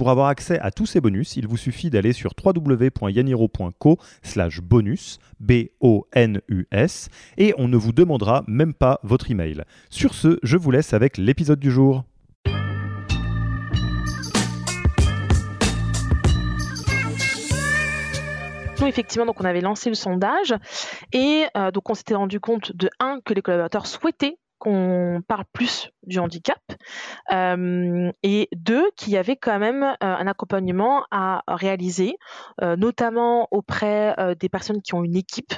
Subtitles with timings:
[0.00, 5.18] Pour avoir accès à tous ces bonus, il vous suffit d'aller sur www.yaniro.co slash bonus,
[5.40, 9.62] B-O-N-U-S, et on ne vous demandera même pas votre email.
[9.90, 12.04] Sur ce, je vous laisse avec l'épisode du jour.
[18.80, 20.54] Nous, effectivement, donc on avait lancé le sondage
[21.12, 25.44] et euh, donc on s'était rendu compte de un que les collaborateurs souhaitaient qu'on parle
[25.52, 26.60] plus du handicap
[27.30, 32.16] et deux qu'il y avait quand même euh, un accompagnement à réaliser,
[32.62, 35.54] euh, notamment auprès euh, des personnes qui ont une équipe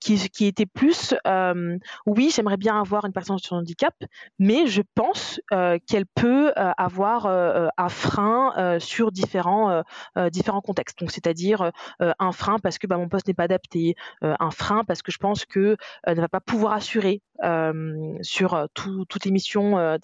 [0.00, 3.94] qui, était plus euh, oui j'aimerais bien avoir une personne sur handicap
[4.38, 9.82] mais je pense euh, qu'elle peut euh, avoir euh, un frein euh, sur différents euh,
[10.16, 10.30] euh,
[10.64, 10.98] contextes.
[10.98, 11.70] Donc c'est-à-dire
[12.02, 15.02] euh, un frein parce que bah, mon poste n'est pas adapté euh, un frein parce
[15.02, 15.76] que je pense que
[16.08, 19.98] euh, ne va pas pouvoir assurer euh, sur euh, euh, toutes les missions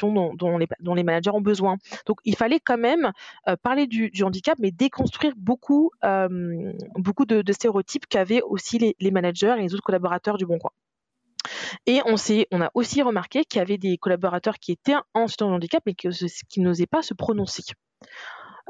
[0.00, 1.76] dont, les, managers ont besoin
[2.06, 3.12] donc il fallait quand même
[3.48, 9.54] euh, parler du, handicap mais déconstruire beaucoup euh, beaucoup de, stéréotypes qu'avaient aussi les, managers
[9.58, 10.70] et les autres collaborateurs du Bon Coin.
[11.86, 12.16] Et on,
[12.60, 15.94] a aussi remarqué qu'il y avait des collaborateurs qui étaient en situation de handicap mais
[15.94, 17.64] qui n'osaient pas se prononcer.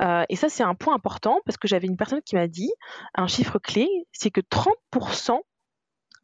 [0.02, 2.72] Euh, et ça, c'est un point important parce que j'avais une personne qui m'a dit
[3.14, 5.38] un chiffre clé, c'est que 30%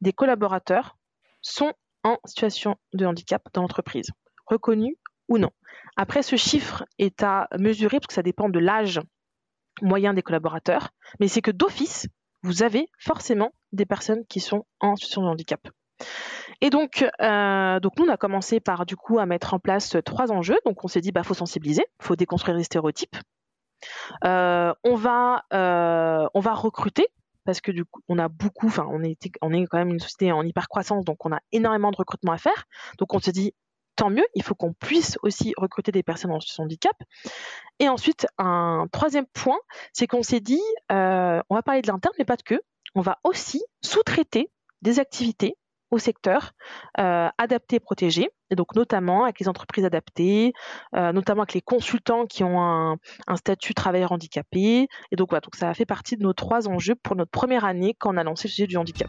[0.01, 0.97] des collaborateurs
[1.43, 1.73] sont
[2.05, 4.11] en situation de handicap dans l'entreprise,
[4.49, 4.97] reconnus
[5.29, 5.51] ou non.
[5.97, 9.01] Après, ce chiffre est à mesurer parce que ça dépend de l'âge
[9.83, 12.09] moyen des collaborateurs, mais c'est que d'office,
[12.43, 15.69] vous avez forcément des personnes qui sont en situation de handicap.
[16.61, 19.97] Et donc, euh, donc nous, on a commencé par du coup à mettre en place
[20.05, 20.59] trois enjeux.
[20.65, 23.17] Donc, on s'est dit, bah, faut sensibiliser, faut déconstruire les stéréotypes.
[24.25, 27.07] Euh, on va, euh, on va recruter
[27.45, 27.73] parce que
[28.09, 31.25] on a beaucoup, enfin, on est, on quand même une société en hyper croissance, donc
[31.25, 32.65] on a énormément de recrutement à faire.
[32.99, 33.55] Donc, on s'est dit,
[33.99, 36.97] tant mieux, il faut qu'on puisse aussi recruter des personnes en situation de handicap.
[37.81, 39.59] Et ensuite, un troisième point,
[39.93, 42.61] c'est qu'on s'est dit, euh, on va parler de l'interne, mais pas de que,
[42.95, 44.51] on va aussi sous-traiter
[44.83, 45.57] des activités
[45.91, 46.53] au secteur
[47.01, 50.53] euh, adapté et protégé, et donc notamment avec les entreprises adaptées,
[50.95, 54.87] euh, notamment avec les consultants qui ont un, statut travailleur handicapé.
[55.11, 57.65] Et donc voilà, donc ça a fait partie de nos trois enjeux pour notre première
[57.65, 59.09] année quand on a lancé le sujet du handicap.